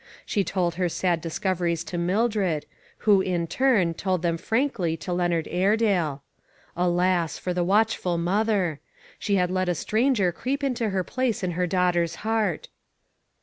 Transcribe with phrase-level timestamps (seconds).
[0.25, 2.65] She told her sad discoveries to Mildred,
[3.05, 6.23] who, in turn, told them frankly to Leonard Airedale.
[6.75, 7.37] Alas!
[7.37, 8.79] for the watchful mother.
[9.19, 12.67] She had let a stranger creep into her place in her daugh ter's heart.